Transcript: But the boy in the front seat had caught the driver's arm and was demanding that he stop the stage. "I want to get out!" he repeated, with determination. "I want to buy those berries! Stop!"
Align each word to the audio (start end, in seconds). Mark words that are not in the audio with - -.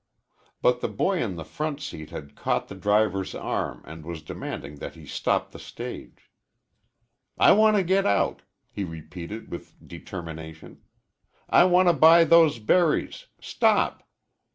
But 0.63 0.81
the 0.81 0.87
boy 0.87 1.21
in 1.21 1.35
the 1.35 1.45
front 1.45 1.79
seat 1.79 2.09
had 2.09 2.33
caught 2.35 2.69
the 2.69 2.73
driver's 2.73 3.35
arm 3.35 3.83
and 3.85 4.03
was 4.03 4.23
demanding 4.23 4.77
that 4.77 4.95
he 4.95 5.05
stop 5.05 5.51
the 5.51 5.59
stage. 5.59 6.31
"I 7.37 7.51
want 7.51 7.77
to 7.77 7.83
get 7.83 8.07
out!" 8.07 8.41
he 8.71 8.83
repeated, 8.83 9.51
with 9.51 9.75
determination. 9.87 10.81
"I 11.47 11.65
want 11.65 11.87
to 11.87 11.93
buy 11.93 12.23
those 12.23 12.57
berries! 12.57 13.27
Stop!" 13.39 14.09